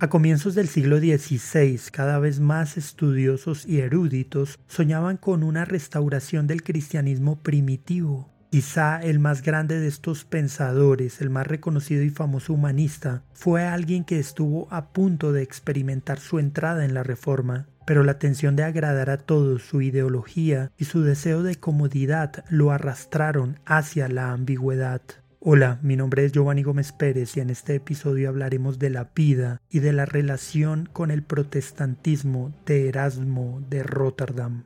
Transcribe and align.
A 0.00 0.08
comienzos 0.08 0.54
del 0.54 0.68
siglo 0.68 0.98
XVI, 0.98 1.80
cada 1.90 2.20
vez 2.20 2.38
más 2.38 2.76
estudiosos 2.76 3.66
y 3.66 3.80
eruditos 3.80 4.60
soñaban 4.68 5.16
con 5.16 5.42
una 5.42 5.64
restauración 5.64 6.46
del 6.46 6.62
cristianismo 6.62 7.42
primitivo. 7.42 8.30
Quizá 8.52 9.00
el 9.00 9.18
más 9.18 9.42
grande 9.42 9.80
de 9.80 9.88
estos 9.88 10.24
pensadores, 10.24 11.20
el 11.20 11.30
más 11.30 11.48
reconocido 11.48 12.04
y 12.04 12.10
famoso 12.10 12.52
humanista, 12.52 13.24
fue 13.32 13.64
alguien 13.64 14.04
que 14.04 14.20
estuvo 14.20 14.68
a 14.70 14.92
punto 14.92 15.32
de 15.32 15.42
experimentar 15.42 16.20
su 16.20 16.38
entrada 16.38 16.84
en 16.84 16.94
la 16.94 17.02
Reforma, 17.02 17.66
pero 17.84 18.04
la 18.04 18.20
tensión 18.20 18.54
de 18.54 18.62
agradar 18.62 19.10
a 19.10 19.18
todos, 19.18 19.64
su 19.64 19.82
ideología 19.82 20.70
y 20.78 20.84
su 20.84 21.02
deseo 21.02 21.42
de 21.42 21.56
comodidad 21.56 22.44
lo 22.50 22.70
arrastraron 22.70 23.58
hacia 23.66 24.06
la 24.08 24.30
ambigüedad. 24.30 25.02
Hola, 25.40 25.78
mi 25.82 25.94
nombre 25.94 26.24
es 26.24 26.32
Giovanni 26.32 26.64
Gómez 26.64 26.90
Pérez 26.90 27.36
y 27.36 27.40
en 27.40 27.50
este 27.50 27.76
episodio 27.76 28.28
hablaremos 28.28 28.80
de 28.80 28.90
la 28.90 29.12
vida 29.14 29.62
y 29.70 29.78
de 29.78 29.92
la 29.92 30.04
relación 30.04 30.88
con 30.92 31.12
el 31.12 31.22
protestantismo 31.22 32.52
de 32.66 32.88
Erasmo 32.88 33.62
de 33.70 33.84
Rotterdam. 33.84 34.64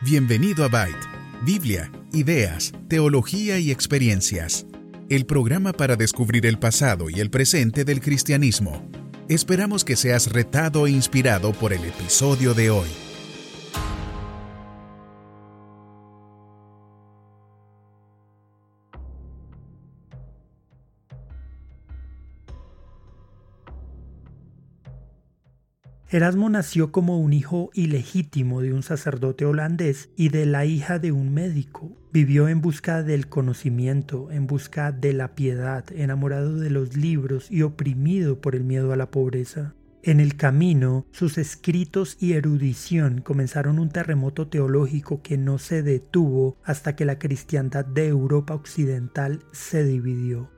Bienvenido 0.00 0.64
a 0.64 0.68
Byte, 0.68 1.06
Biblia, 1.46 1.92
ideas, 2.12 2.72
teología 2.88 3.60
y 3.60 3.70
experiencias, 3.70 4.66
el 5.08 5.24
programa 5.24 5.72
para 5.72 5.94
descubrir 5.94 6.46
el 6.46 6.58
pasado 6.58 7.08
y 7.08 7.20
el 7.20 7.30
presente 7.30 7.84
del 7.84 8.00
cristianismo. 8.00 8.90
Esperamos 9.28 9.84
que 9.84 9.94
seas 9.94 10.32
retado 10.32 10.88
e 10.88 10.90
inspirado 10.90 11.52
por 11.52 11.72
el 11.72 11.84
episodio 11.84 12.54
de 12.54 12.70
hoy. 12.70 13.03
Erasmo 26.14 26.48
nació 26.48 26.92
como 26.92 27.18
un 27.18 27.32
hijo 27.32 27.70
ilegítimo 27.74 28.60
de 28.60 28.72
un 28.72 28.84
sacerdote 28.84 29.46
holandés 29.46 30.10
y 30.14 30.28
de 30.28 30.46
la 30.46 30.64
hija 30.64 31.00
de 31.00 31.10
un 31.10 31.34
médico. 31.34 31.90
Vivió 32.12 32.48
en 32.48 32.60
busca 32.60 33.02
del 33.02 33.26
conocimiento, 33.26 34.30
en 34.30 34.46
busca 34.46 34.92
de 34.92 35.12
la 35.12 35.34
piedad, 35.34 35.84
enamorado 35.90 36.54
de 36.54 36.70
los 36.70 36.96
libros 36.96 37.50
y 37.50 37.62
oprimido 37.62 38.40
por 38.40 38.54
el 38.54 38.62
miedo 38.62 38.92
a 38.92 38.96
la 38.96 39.10
pobreza. 39.10 39.74
En 40.04 40.20
el 40.20 40.36
camino, 40.36 41.04
sus 41.10 41.36
escritos 41.36 42.16
y 42.20 42.34
erudición 42.34 43.20
comenzaron 43.20 43.80
un 43.80 43.88
terremoto 43.88 44.46
teológico 44.46 45.20
que 45.20 45.36
no 45.36 45.58
se 45.58 45.82
detuvo 45.82 46.58
hasta 46.62 46.94
que 46.94 47.06
la 47.06 47.18
cristiandad 47.18 47.84
de 47.84 48.06
Europa 48.06 48.54
Occidental 48.54 49.40
se 49.50 49.82
dividió. 49.82 50.48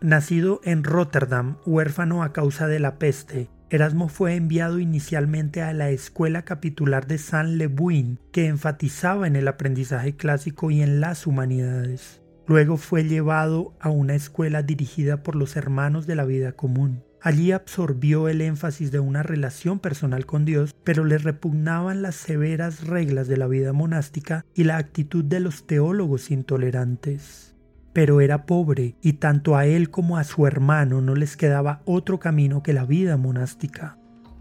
Nacido 0.00 0.60
en 0.64 0.82
Rotterdam, 0.82 1.58
huérfano 1.64 2.24
a 2.24 2.32
causa 2.32 2.66
de 2.66 2.80
la 2.80 2.98
peste, 2.98 3.48
Erasmo 3.74 4.08
fue 4.08 4.36
enviado 4.36 4.78
inicialmente 4.78 5.60
a 5.60 5.72
la 5.72 5.90
escuela 5.90 6.42
capitular 6.42 7.08
de 7.08 7.18
San 7.18 7.58
Lebuin, 7.58 8.20
que 8.30 8.46
enfatizaba 8.46 9.26
en 9.26 9.34
el 9.34 9.48
aprendizaje 9.48 10.14
clásico 10.14 10.70
y 10.70 10.80
en 10.80 11.00
las 11.00 11.26
humanidades. 11.26 12.22
Luego 12.46 12.76
fue 12.76 13.02
llevado 13.02 13.74
a 13.80 13.90
una 13.90 14.14
escuela 14.14 14.62
dirigida 14.62 15.24
por 15.24 15.34
los 15.34 15.56
hermanos 15.56 16.06
de 16.06 16.14
la 16.14 16.24
vida 16.24 16.52
común. 16.52 17.02
Allí 17.20 17.50
absorbió 17.50 18.28
el 18.28 18.42
énfasis 18.42 18.92
de 18.92 19.00
una 19.00 19.24
relación 19.24 19.80
personal 19.80 20.24
con 20.24 20.44
Dios, 20.44 20.72
pero 20.84 21.04
le 21.04 21.18
repugnaban 21.18 22.00
las 22.00 22.14
severas 22.14 22.86
reglas 22.86 23.26
de 23.26 23.38
la 23.38 23.48
vida 23.48 23.72
monástica 23.72 24.46
y 24.54 24.62
la 24.62 24.76
actitud 24.76 25.24
de 25.24 25.40
los 25.40 25.66
teólogos 25.66 26.30
intolerantes 26.30 27.53
pero 27.94 28.20
era 28.20 28.44
pobre 28.44 28.96
y 29.00 29.14
tanto 29.14 29.56
a 29.56 29.64
él 29.64 29.88
como 29.88 30.18
a 30.18 30.24
su 30.24 30.46
hermano 30.46 31.00
no 31.00 31.14
les 31.14 31.38
quedaba 31.38 31.80
otro 31.86 32.18
camino 32.18 32.62
que 32.62 32.74
la 32.74 32.84
vida 32.84 33.16
monástica. 33.16 33.96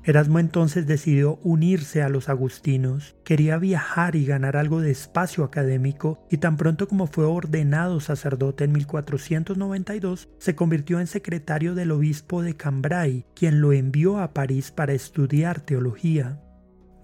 Erasmo 0.05 0.39
entonces 0.39 0.85
decidió 0.85 1.39
unirse 1.43 2.01
a 2.01 2.09
los 2.09 2.27
agustinos, 2.27 3.15
quería 3.23 3.57
viajar 3.57 4.17
y 4.17 4.25
ganar 4.25 4.57
algo 4.57 4.81
de 4.81 4.91
espacio 4.91 5.45
académico 5.45 6.19
y 6.29 6.37
tan 6.37 6.57
pronto 6.57 6.89
como 6.89 7.07
fue 7.07 7.23
ordenado 7.23 8.01
sacerdote 8.01 8.65
en 8.65 8.73
1492 8.73 10.27
se 10.39 10.55
convirtió 10.55 10.99
en 10.99 11.07
secretario 11.07 11.73
del 11.73 11.91
obispo 11.91 12.41
de 12.41 12.57
Cambrai, 12.57 13.25
quien 13.33 13.61
lo 13.61 13.71
envió 13.71 14.19
a 14.19 14.33
París 14.33 14.71
para 14.71 14.91
estudiar 14.91 15.61
teología. 15.61 16.41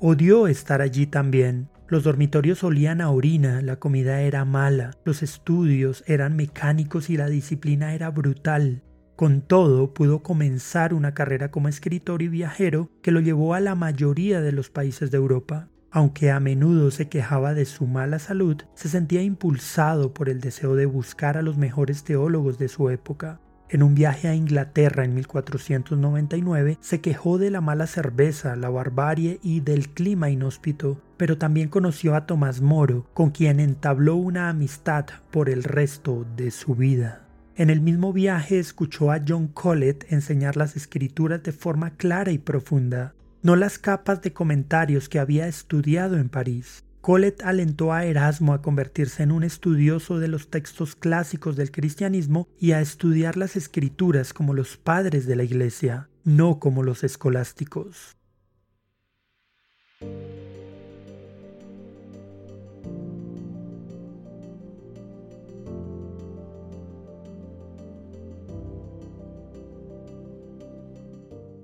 Odió 0.02 0.48
estar 0.48 0.82
allí 0.82 1.06
también, 1.06 1.70
los 1.90 2.04
dormitorios 2.04 2.64
olían 2.64 3.02
a 3.02 3.10
orina, 3.10 3.62
la 3.64 3.78
comida 3.78 4.22
era 4.22 4.46
mala, 4.46 4.92
los 5.06 5.24
estudios 5.24 6.04
eran 6.06 6.36
mecánicos 6.36 7.10
y 7.10 7.18
la 7.18 7.28
disciplina 7.28 7.96
era 7.96 8.12
brutal. 8.12 8.84
Con 9.16 9.42
todo, 9.42 9.94
pudo 9.94 10.22
comenzar 10.22 10.94
una 10.94 11.14
carrera 11.14 11.50
como 11.50 11.68
escritor 11.68 12.22
y 12.22 12.28
viajero 12.28 12.90
que 13.02 13.12
lo 13.12 13.20
llevó 13.20 13.56
a 13.56 13.60
la 13.60 13.74
mayoría 13.74 14.40
de 14.40 14.52
los 14.52 14.70
países 14.70 15.10
de 15.10 15.18
Europa. 15.18 15.68
Aunque 15.92 16.30
a 16.30 16.40
menudo 16.40 16.92
se 16.92 17.10
quejaba 17.10 17.56
de 17.56 17.66
su 17.66 17.88
mala 17.88 18.20
salud, 18.20 18.58
se 18.76 18.88
sentía 18.88 19.24
impulsado 19.24 20.14
por 20.14 20.30
el 20.30 20.40
deseo 20.40 20.76
de 20.76 20.86
buscar 20.86 21.38
a 21.38 21.42
los 21.42 21.58
mejores 21.58 22.04
teólogos 22.04 22.60
de 22.60 22.68
su 22.68 22.92
época. 22.92 23.42
En 23.68 23.82
un 23.82 23.96
viaje 23.96 24.28
a 24.28 24.36
Inglaterra 24.36 25.04
en 25.06 25.16
1499 25.16 26.78
se 26.82 27.02
quejó 27.02 27.40
de 27.40 27.50
la 27.50 27.62
mala 27.62 27.88
cerveza, 27.88 28.56
la 28.56 28.70
barbarie 28.70 29.40
y 29.42 29.62
del 29.62 29.90
clima 29.90 30.30
inhóspito, 30.30 31.02
pero 31.20 31.38
también 31.38 31.68
conoció 31.68 32.16
a 32.16 32.26
Tomás 32.26 32.62
Moro, 32.62 33.06
con 33.14 33.32
quien 33.32 33.60
entabló 33.60 34.16
una 34.16 34.48
amistad 34.48 35.06
por 35.32 35.50
el 35.50 35.66
resto 35.66 36.26
de 36.38 36.50
su 36.50 36.76
vida. 36.76 37.28
En 37.58 37.70
el 37.70 37.82
mismo 37.82 38.14
viaje 38.14 38.58
escuchó 38.58 39.12
a 39.12 39.20
John 39.28 39.50
Colet 39.50 40.06
enseñar 40.14 40.56
las 40.56 40.78
escrituras 40.78 41.44
de 41.44 41.52
forma 41.52 41.98
clara 41.98 42.32
y 42.32 42.38
profunda, 42.38 43.16
no 43.44 43.58
las 43.58 43.78
capas 43.78 44.22
de 44.22 44.32
comentarios 44.32 45.10
que 45.10 45.20
había 45.20 45.46
estudiado 45.50 46.16
en 46.16 46.30
París. 46.30 46.86
Colet 47.02 47.44
alentó 47.44 47.92
a 47.92 48.06
Erasmo 48.06 48.54
a 48.54 48.62
convertirse 48.62 49.22
en 49.22 49.34
un 49.34 49.44
estudioso 49.44 50.20
de 50.20 50.30
los 50.30 50.50
textos 50.50 50.96
clásicos 50.96 51.58
del 51.58 51.72
cristianismo 51.72 52.48
y 52.58 52.72
a 52.72 52.80
estudiar 52.80 53.36
las 53.36 53.58
escrituras 53.58 54.32
como 54.32 54.54
los 54.54 54.78
padres 54.78 55.26
de 55.28 55.36
la 55.36 55.44
Iglesia, 55.44 56.08
no 56.24 56.60
como 56.60 56.82
los 56.82 57.04
escolásticos. 57.04 58.16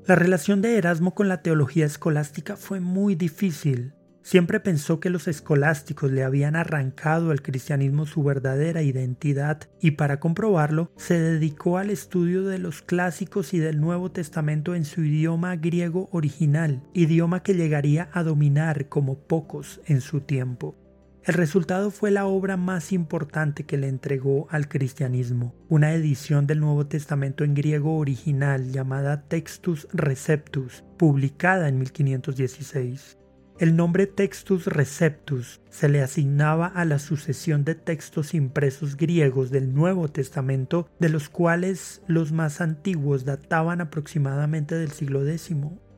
La 0.07 0.13
relación 0.13 0.61
de 0.61 0.77
Erasmo 0.77 1.15
con 1.15 1.29
la 1.29 1.41
teología 1.41 1.87
escolástica 1.87 2.57
fue 2.57 2.79
muy 2.79 3.15
difícil. 3.15 3.93
Siempre 4.21 4.59
pensó 4.59 4.99
que 4.99 5.09
los 5.09 5.27
escolásticos 5.27 6.11
le 6.11 6.23
habían 6.23 6.55
arrancado 6.55 7.31
al 7.31 7.41
cristianismo 7.41 8.05
su 8.05 8.23
verdadera 8.23 8.83
identidad 8.83 9.61
y 9.81 9.91
para 9.91 10.19
comprobarlo 10.19 10.91
se 10.95 11.19
dedicó 11.19 11.79
al 11.79 11.89
estudio 11.89 12.43
de 12.43 12.59
los 12.59 12.83
clásicos 12.83 13.55
y 13.55 13.59
del 13.59 13.81
Nuevo 13.81 14.11
Testamento 14.11 14.75
en 14.75 14.85
su 14.85 15.01
idioma 15.01 15.55
griego 15.55 16.07
original, 16.11 16.83
idioma 16.93 17.41
que 17.41 17.55
llegaría 17.55 18.09
a 18.13 18.21
dominar 18.21 18.89
como 18.89 19.17
pocos 19.17 19.81
en 19.87 20.01
su 20.01 20.21
tiempo. 20.21 20.84
El 21.25 21.33
resultado 21.33 21.89
fue 21.89 22.11
la 22.11 22.27
obra 22.27 22.55
más 22.55 22.91
importante 22.91 23.63
que 23.63 23.77
le 23.77 23.87
entregó 23.87 24.47
al 24.51 24.69
cristianismo, 24.69 25.55
una 25.69 25.91
edición 25.91 26.45
del 26.45 26.59
Nuevo 26.59 26.85
Testamento 26.85 27.43
en 27.43 27.55
griego 27.55 27.97
original 27.97 28.71
llamada 28.71 29.23
Textus 29.23 29.87
Receptus, 29.91 30.83
publicada 30.97 31.67
en 31.67 31.79
1516. 31.79 33.17
El 33.57 33.75
nombre 33.75 34.05
Textus 34.05 34.67
Receptus 34.67 35.61
se 35.71 35.89
le 35.89 36.03
asignaba 36.03 36.67
a 36.67 36.85
la 36.85 36.99
sucesión 36.99 37.63
de 37.63 37.73
textos 37.73 38.35
impresos 38.35 38.95
griegos 38.95 39.49
del 39.49 39.73
Nuevo 39.73 40.09
Testamento, 40.09 40.89
de 40.99 41.09
los 41.09 41.29
cuales 41.29 42.03
los 42.05 42.33
más 42.33 42.61
antiguos 42.61 43.25
databan 43.25 43.81
aproximadamente 43.81 44.75
del 44.75 44.91
siglo 44.91 45.27
X. 45.27 45.55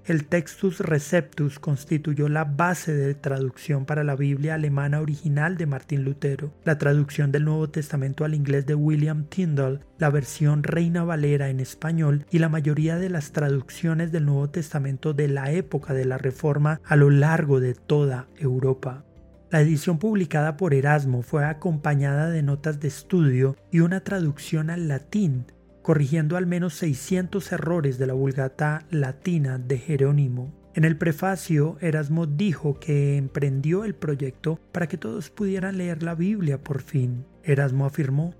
El 0.08 0.24
Textus 0.24 0.80
Receptus 0.80 1.60
constituyó 1.60 2.30
la 2.30 2.46
base 2.46 2.94
de 2.94 3.14
traducción 3.14 3.84
para 3.86 4.06
la 4.06 4.16
Biblia 4.16 4.54
alemana 4.54 5.02
original 5.02 5.58
de 5.58 5.66
Martín 5.66 6.06
Lutero, 6.06 6.54
la 6.64 6.78
traducción 6.78 7.34
del 7.34 7.44
Nuevo 7.44 7.70
Testamento 7.70 8.24
al 8.24 8.34
inglés 8.34 8.66
de 8.66 8.74
William 8.74 9.26
Tyndall, 9.26 9.82
la 9.98 10.10
versión 10.10 10.64
Reina 10.64 11.04
Valera 11.04 11.50
en 11.50 11.60
español 11.60 12.26
y 12.32 12.40
la 12.40 12.48
mayoría 12.48 12.96
de 12.96 13.10
las 13.10 13.34
traducciones 13.34 14.14
del 14.14 14.26
Nuevo 14.28 14.50
Testamento 14.50 15.14
de 15.14 15.28
la 15.28 15.52
época 15.52 15.94
de 15.94 16.06
la 16.06 16.18
Reforma 16.18 16.80
a 16.86 16.96
lo 16.96 17.10
largo 17.10 17.60
de 17.60 17.74
toda 17.74 18.28
Europa. 18.38 19.04
La 19.52 19.60
edición 19.60 20.00
publicada 20.00 20.56
por 20.56 20.74
Erasmo 20.74 21.22
fue 21.22 21.44
acompañada 21.44 22.30
de 22.30 22.44
notas 22.44 22.80
de 22.80 22.88
estudio 22.88 23.58
y 23.72 23.82
una 23.82 24.06
traducción 24.06 24.70
al 24.70 24.88
latín 24.88 25.48
corrigiendo 25.88 26.36
al 26.36 26.48
menos 26.48 26.74
600 26.74 27.50
errores 27.54 27.98
de 27.98 28.08
la 28.08 28.14
vulgata 28.14 28.86
latina 28.90 29.58
de 29.58 29.78
Jerónimo. 29.78 30.52
En 30.74 30.84
el 30.84 30.98
prefacio, 30.98 31.78
Erasmo 31.80 32.26
dijo 32.26 32.78
que 32.78 33.16
emprendió 33.16 33.86
el 33.86 33.96
proyecto 33.96 34.60
para 34.74 34.88
que 34.88 34.98
todos 34.98 35.30
pudieran 35.30 35.78
leer 35.78 36.04
la 36.04 36.14
Biblia 36.14 36.62
por 36.62 36.82
fin. 36.82 37.24
Erasmo 37.42 37.86
afirmó, 37.86 38.34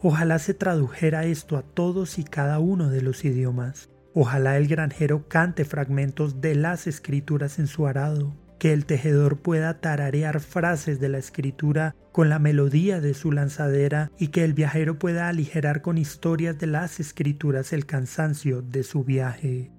Ojalá 0.00 0.38
se 0.38 0.54
tradujera 0.54 1.24
esto 1.24 1.56
a 1.56 1.62
todos 1.62 2.16
y 2.16 2.22
cada 2.22 2.60
uno 2.60 2.90
de 2.90 3.02
los 3.02 3.24
idiomas. 3.24 3.88
Ojalá 4.14 4.56
el 4.56 4.68
granjero 4.68 5.26
cante 5.26 5.64
fragmentos 5.64 6.40
de 6.40 6.54
las 6.54 6.86
escrituras 6.86 7.58
en 7.58 7.66
su 7.66 7.88
arado, 7.88 8.36
que 8.58 8.72
el 8.72 8.86
tejedor 8.86 9.38
pueda 9.38 9.80
tararear 9.80 10.40
frases 10.40 11.00
de 11.00 11.08
la 11.08 11.18
escritura 11.18 11.94
con 12.12 12.28
la 12.28 12.38
melodía 12.38 13.00
de 13.00 13.14
su 13.14 13.32
lanzadera 13.32 14.10
y 14.18 14.28
que 14.28 14.44
el 14.44 14.54
viajero 14.54 14.98
pueda 14.98 15.28
aligerar 15.28 15.82
con 15.82 15.98
historias 15.98 16.58
de 16.58 16.66
las 16.66 17.00
escrituras 17.00 17.72
el 17.72 17.86
cansancio 17.86 18.62
de 18.62 18.82
su 18.82 19.04
viaje. 19.04 19.70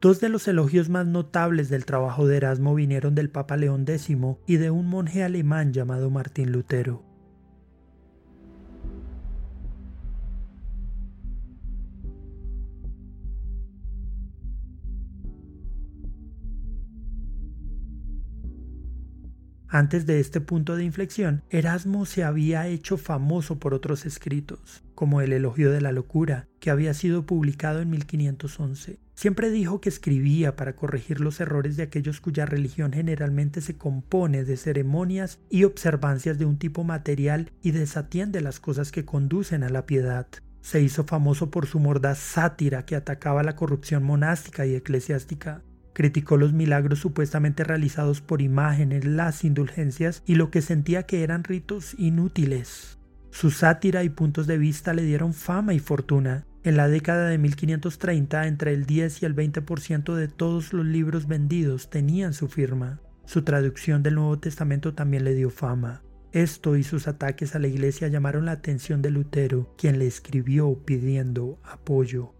Dos 0.00 0.20
de 0.20 0.28
los 0.28 0.46
elogios 0.46 0.88
más 0.88 1.06
notables 1.06 1.68
del 1.68 1.86
trabajo 1.86 2.26
de 2.26 2.36
Erasmo 2.36 2.74
vinieron 2.74 3.14
del 3.14 3.30
Papa 3.30 3.56
León 3.56 3.84
X 3.88 4.10
y 4.46 4.56
de 4.56 4.70
un 4.70 4.86
monje 4.86 5.24
alemán 5.24 5.72
llamado 5.72 6.10
Martín 6.10 6.52
Lutero. 6.52 7.05
Antes 19.76 20.06
de 20.06 20.20
este 20.20 20.40
punto 20.40 20.74
de 20.74 20.84
inflexión, 20.84 21.42
Erasmo 21.50 22.06
se 22.06 22.24
había 22.24 22.66
hecho 22.66 22.96
famoso 22.96 23.58
por 23.58 23.74
otros 23.74 24.06
escritos, 24.06 24.82
como 24.94 25.20
el 25.20 25.34
Elogio 25.34 25.70
de 25.70 25.82
la 25.82 25.92
Locura, 25.92 26.48
que 26.60 26.70
había 26.70 26.94
sido 26.94 27.26
publicado 27.26 27.82
en 27.82 27.90
1511. 27.90 28.98
Siempre 29.14 29.50
dijo 29.50 29.82
que 29.82 29.90
escribía 29.90 30.56
para 30.56 30.76
corregir 30.76 31.20
los 31.20 31.40
errores 31.40 31.76
de 31.76 31.82
aquellos 31.82 32.22
cuya 32.22 32.46
religión 32.46 32.94
generalmente 32.94 33.60
se 33.60 33.76
compone 33.76 34.44
de 34.44 34.56
ceremonias 34.56 35.40
y 35.50 35.64
observancias 35.64 36.38
de 36.38 36.46
un 36.46 36.56
tipo 36.56 36.82
material 36.82 37.52
y 37.62 37.72
desatiende 37.72 38.40
las 38.40 38.60
cosas 38.60 38.90
que 38.90 39.04
conducen 39.04 39.62
a 39.62 39.68
la 39.68 39.84
piedad. 39.84 40.26
Se 40.62 40.80
hizo 40.80 41.04
famoso 41.04 41.50
por 41.50 41.66
su 41.66 41.80
mordaz 41.80 42.16
sátira 42.16 42.86
que 42.86 42.96
atacaba 42.96 43.42
la 43.42 43.56
corrupción 43.56 44.04
monástica 44.04 44.64
y 44.64 44.74
eclesiástica. 44.74 45.60
Criticó 45.96 46.36
los 46.36 46.52
milagros 46.52 46.98
supuestamente 46.98 47.64
realizados 47.64 48.20
por 48.20 48.42
imágenes, 48.42 49.06
las 49.06 49.44
indulgencias 49.44 50.22
y 50.26 50.34
lo 50.34 50.50
que 50.50 50.60
sentía 50.60 51.04
que 51.04 51.22
eran 51.22 51.42
ritos 51.42 51.94
inútiles. 51.96 52.98
Su 53.30 53.50
sátira 53.50 54.04
y 54.04 54.10
puntos 54.10 54.46
de 54.46 54.58
vista 54.58 54.92
le 54.92 55.04
dieron 55.04 55.32
fama 55.32 55.72
y 55.72 55.78
fortuna. 55.78 56.44
En 56.64 56.76
la 56.76 56.88
década 56.88 57.30
de 57.30 57.38
1530, 57.38 58.46
entre 58.46 58.74
el 58.74 58.84
10 58.84 59.22
y 59.22 59.24
el 59.24 59.34
20% 59.34 60.14
de 60.14 60.28
todos 60.28 60.74
los 60.74 60.84
libros 60.84 61.26
vendidos 61.28 61.88
tenían 61.88 62.34
su 62.34 62.48
firma. 62.48 63.00
Su 63.24 63.40
traducción 63.40 64.02
del 64.02 64.16
Nuevo 64.16 64.38
Testamento 64.38 64.92
también 64.92 65.24
le 65.24 65.32
dio 65.32 65.48
fama. 65.48 66.02
Esto 66.30 66.76
y 66.76 66.82
sus 66.82 67.08
ataques 67.08 67.54
a 67.54 67.58
la 67.58 67.68
iglesia 67.68 68.08
llamaron 68.08 68.44
la 68.44 68.52
atención 68.52 69.00
de 69.00 69.12
Lutero, 69.12 69.74
quien 69.78 69.98
le 69.98 70.06
escribió 70.06 70.78
pidiendo 70.84 71.58
apoyo. 71.64 72.34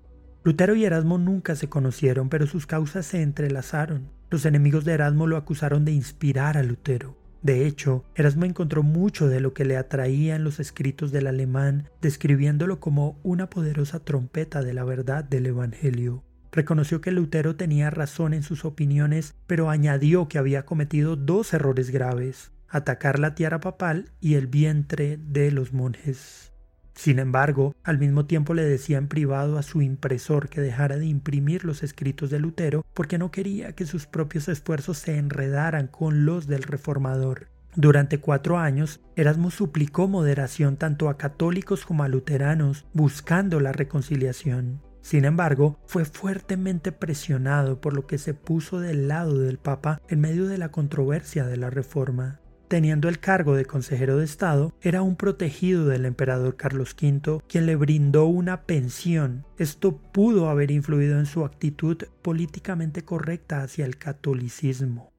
Lutero 0.46 0.76
y 0.76 0.84
Erasmo 0.84 1.18
nunca 1.18 1.56
se 1.56 1.68
conocieron, 1.68 2.28
pero 2.28 2.46
sus 2.46 2.68
causas 2.68 3.04
se 3.04 3.20
entrelazaron. 3.20 4.12
Los 4.30 4.46
enemigos 4.46 4.84
de 4.84 4.92
Erasmo 4.92 5.26
lo 5.26 5.36
acusaron 5.36 5.84
de 5.84 5.90
inspirar 5.90 6.56
a 6.56 6.62
Lutero. 6.62 7.18
De 7.42 7.66
hecho, 7.66 8.04
Erasmo 8.14 8.44
encontró 8.44 8.84
mucho 8.84 9.26
de 9.26 9.40
lo 9.40 9.54
que 9.54 9.64
le 9.64 9.76
atraía 9.76 10.36
en 10.36 10.44
los 10.44 10.60
escritos 10.60 11.10
del 11.10 11.26
alemán, 11.26 11.90
describiéndolo 12.00 12.78
como 12.78 13.18
una 13.24 13.50
poderosa 13.50 13.98
trompeta 13.98 14.62
de 14.62 14.72
la 14.72 14.84
verdad 14.84 15.24
del 15.24 15.46
Evangelio. 15.46 16.22
Reconoció 16.52 17.00
que 17.00 17.10
Lutero 17.10 17.56
tenía 17.56 17.90
razón 17.90 18.32
en 18.32 18.44
sus 18.44 18.64
opiniones, 18.64 19.34
pero 19.48 19.68
añadió 19.68 20.28
que 20.28 20.38
había 20.38 20.64
cometido 20.64 21.16
dos 21.16 21.52
errores 21.54 21.90
graves, 21.90 22.52
atacar 22.68 23.18
la 23.18 23.34
tiara 23.34 23.58
papal 23.58 24.12
y 24.20 24.34
el 24.34 24.46
vientre 24.46 25.18
de 25.20 25.50
los 25.50 25.72
monjes. 25.72 26.52
Sin 26.96 27.18
embargo, 27.18 27.76
al 27.84 27.98
mismo 27.98 28.24
tiempo 28.24 28.54
le 28.54 28.64
decía 28.64 28.96
en 28.96 29.06
privado 29.06 29.58
a 29.58 29.62
su 29.62 29.82
impresor 29.82 30.48
que 30.48 30.62
dejara 30.62 30.96
de 30.96 31.04
imprimir 31.04 31.64
los 31.64 31.82
escritos 31.82 32.30
de 32.30 32.40
Lutero 32.40 32.86
porque 32.94 33.18
no 33.18 33.30
quería 33.30 33.74
que 33.74 33.84
sus 33.84 34.06
propios 34.06 34.48
esfuerzos 34.48 34.96
se 34.96 35.18
enredaran 35.18 35.88
con 35.88 36.24
los 36.24 36.46
del 36.46 36.62
reformador. 36.62 37.48
Durante 37.74 38.18
cuatro 38.18 38.56
años, 38.56 39.02
Erasmo 39.14 39.50
suplicó 39.50 40.08
moderación 40.08 40.78
tanto 40.78 41.10
a 41.10 41.18
católicos 41.18 41.84
como 41.84 42.02
a 42.02 42.08
luteranos, 42.08 42.86
buscando 42.94 43.60
la 43.60 43.72
reconciliación. 43.72 44.80
Sin 45.02 45.26
embargo, 45.26 45.78
fue 45.86 46.06
fuertemente 46.06 46.92
presionado 46.92 47.78
por 47.82 47.94
lo 47.94 48.06
que 48.06 48.16
se 48.16 48.32
puso 48.32 48.80
del 48.80 49.06
lado 49.06 49.38
del 49.38 49.58
Papa 49.58 50.00
en 50.08 50.20
medio 50.20 50.46
de 50.46 50.56
la 50.56 50.70
controversia 50.70 51.44
de 51.44 51.58
la 51.58 51.68
Reforma. 51.68 52.40
Teniendo 52.68 53.08
el 53.08 53.20
cargo 53.20 53.54
de 53.54 53.64
consejero 53.64 54.16
de 54.16 54.24
Estado, 54.24 54.72
era 54.82 55.00
un 55.02 55.14
protegido 55.14 55.86
del 55.86 56.04
emperador 56.04 56.56
Carlos 56.56 56.96
V, 57.00 57.40
quien 57.48 57.64
le 57.64 57.76
brindó 57.76 58.26
una 58.26 58.62
pensión. 58.62 59.44
Esto 59.56 59.96
pudo 59.96 60.48
haber 60.48 60.72
influido 60.72 61.20
en 61.20 61.26
su 61.26 61.44
actitud 61.44 61.96
políticamente 62.22 63.04
correcta 63.04 63.62
hacia 63.62 63.84
el 63.84 63.98
catolicismo. 63.98 65.15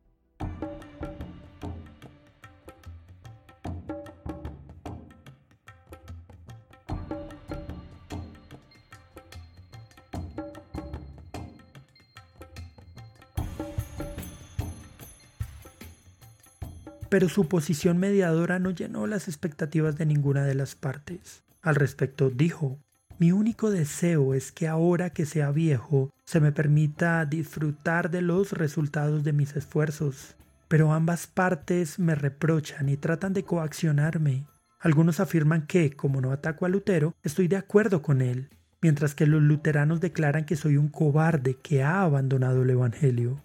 Pero 17.17 17.29
su 17.29 17.47
posición 17.47 17.97
mediadora 17.97 18.59
no 18.59 18.69
llenó 18.69 19.07
las 19.07 19.27
expectativas 19.27 19.97
de 19.97 20.05
ninguna 20.05 20.45
de 20.45 20.53
las 20.53 20.75
partes. 20.75 21.41
Al 21.63 21.73
respecto 21.73 22.29
dijo, 22.29 22.77
mi 23.17 23.31
único 23.31 23.71
deseo 23.71 24.35
es 24.35 24.51
que 24.51 24.67
ahora 24.67 25.09
que 25.09 25.25
sea 25.25 25.49
viejo 25.49 26.11
se 26.25 26.39
me 26.39 26.51
permita 26.51 27.25
disfrutar 27.25 28.11
de 28.11 28.21
los 28.21 28.51
resultados 28.51 29.23
de 29.23 29.33
mis 29.33 29.55
esfuerzos, 29.55 30.35
pero 30.67 30.93
ambas 30.93 31.25
partes 31.25 31.97
me 31.97 32.13
reprochan 32.13 32.87
y 32.87 32.97
tratan 32.97 33.33
de 33.33 33.41
coaccionarme. 33.41 34.45
Algunos 34.79 35.19
afirman 35.19 35.65
que, 35.65 35.93
como 35.93 36.21
no 36.21 36.31
ataco 36.31 36.67
a 36.67 36.69
Lutero, 36.69 37.15
estoy 37.23 37.47
de 37.47 37.57
acuerdo 37.57 38.03
con 38.03 38.21
él, 38.21 38.51
mientras 38.79 39.15
que 39.15 39.25
los 39.25 39.41
luteranos 39.41 40.01
declaran 40.01 40.45
que 40.45 40.55
soy 40.55 40.77
un 40.77 40.89
cobarde 40.89 41.55
que 41.55 41.81
ha 41.81 42.03
abandonado 42.03 42.61
el 42.61 42.69
Evangelio. 42.69 43.41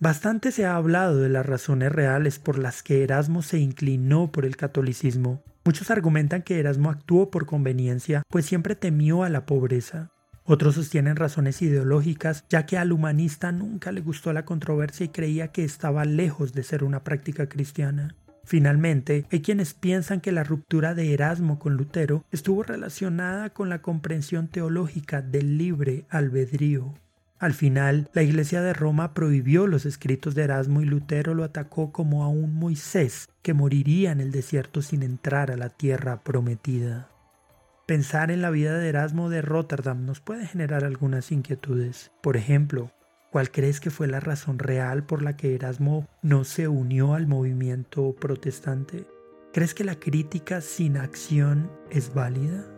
Bastante 0.00 0.52
se 0.52 0.64
ha 0.64 0.76
hablado 0.76 1.18
de 1.18 1.28
las 1.28 1.44
razones 1.44 1.90
reales 1.90 2.38
por 2.38 2.56
las 2.56 2.84
que 2.84 3.02
Erasmo 3.02 3.42
se 3.42 3.58
inclinó 3.58 4.30
por 4.30 4.44
el 4.44 4.56
catolicismo. 4.56 5.42
Muchos 5.64 5.90
argumentan 5.90 6.42
que 6.42 6.60
Erasmo 6.60 6.90
actuó 6.90 7.32
por 7.32 7.46
conveniencia, 7.46 8.22
pues 8.28 8.46
siempre 8.46 8.76
temió 8.76 9.24
a 9.24 9.28
la 9.28 9.44
pobreza. 9.44 10.12
Otros 10.44 10.76
sostienen 10.76 11.16
razones 11.16 11.60
ideológicas, 11.62 12.44
ya 12.48 12.64
que 12.64 12.78
al 12.78 12.92
humanista 12.92 13.50
nunca 13.50 13.90
le 13.90 14.00
gustó 14.00 14.32
la 14.32 14.44
controversia 14.44 15.06
y 15.06 15.08
creía 15.08 15.48
que 15.48 15.64
estaba 15.64 16.04
lejos 16.04 16.52
de 16.52 16.62
ser 16.62 16.84
una 16.84 17.02
práctica 17.02 17.48
cristiana. 17.48 18.14
Finalmente, 18.44 19.26
hay 19.32 19.42
quienes 19.42 19.74
piensan 19.74 20.20
que 20.20 20.30
la 20.30 20.44
ruptura 20.44 20.94
de 20.94 21.12
Erasmo 21.12 21.58
con 21.58 21.74
Lutero 21.74 22.24
estuvo 22.30 22.62
relacionada 22.62 23.50
con 23.50 23.68
la 23.68 23.82
comprensión 23.82 24.46
teológica 24.46 25.22
del 25.22 25.58
libre 25.58 26.06
albedrío. 26.08 26.94
Al 27.38 27.54
final, 27.54 28.10
la 28.12 28.22
Iglesia 28.22 28.62
de 28.62 28.72
Roma 28.72 29.14
prohibió 29.14 29.68
los 29.68 29.86
escritos 29.86 30.34
de 30.34 30.42
Erasmo 30.42 30.80
y 30.80 30.84
Lutero 30.84 31.34
lo 31.34 31.44
atacó 31.44 31.92
como 31.92 32.24
a 32.24 32.28
un 32.28 32.54
Moisés 32.54 33.28
que 33.42 33.54
moriría 33.54 34.10
en 34.10 34.20
el 34.20 34.32
desierto 34.32 34.82
sin 34.82 35.04
entrar 35.04 35.52
a 35.52 35.56
la 35.56 35.68
tierra 35.68 36.24
prometida. 36.24 37.10
Pensar 37.86 38.32
en 38.32 38.42
la 38.42 38.50
vida 38.50 38.76
de 38.76 38.88
Erasmo 38.88 39.30
de 39.30 39.40
Rotterdam 39.40 40.04
nos 40.04 40.20
puede 40.20 40.46
generar 40.46 40.84
algunas 40.84 41.30
inquietudes. 41.30 42.10
Por 42.22 42.36
ejemplo, 42.36 42.90
¿cuál 43.30 43.52
crees 43.52 43.78
que 43.78 43.90
fue 43.90 44.08
la 44.08 44.20
razón 44.20 44.58
real 44.58 45.04
por 45.04 45.22
la 45.22 45.36
que 45.36 45.54
Erasmo 45.54 46.08
no 46.22 46.42
se 46.42 46.66
unió 46.66 47.14
al 47.14 47.28
movimiento 47.28 48.16
protestante? 48.20 49.06
¿Crees 49.52 49.74
que 49.74 49.84
la 49.84 49.94
crítica 49.94 50.60
sin 50.60 50.96
acción 50.96 51.70
es 51.90 52.12
válida? 52.12 52.77